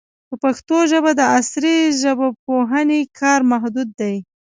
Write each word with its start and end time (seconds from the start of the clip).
په 0.27 0.35
پښتو 0.43 0.77
ژبه 0.91 1.11
د 1.15 1.21
عصري 1.37 1.77
ژبپوهنې 2.01 3.01
کار 3.19 3.39
محدود 3.51 3.89
دی. 3.99 4.15